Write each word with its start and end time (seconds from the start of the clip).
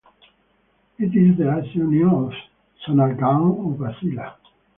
It 0.97 1.15
is 1.15 1.37
the 1.37 1.43
last 1.45 1.75
union 1.75 2.09
of 2.09 2.33
Sonargaon 2.87 3.77
Upazila. 3.77 4.33